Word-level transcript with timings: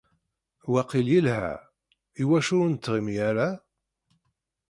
Waqil 0.73 1.07
yelha. 1.13 1.53
Iwacu 2.21 2.55
ur 2.63 2.67
nettɣimi 2.71 3.15
ara? 3.29 3.49